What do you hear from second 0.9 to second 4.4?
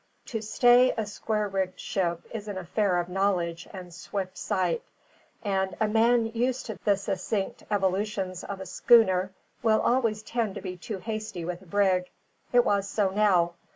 a square rigged ship is an affair of knowledge and swift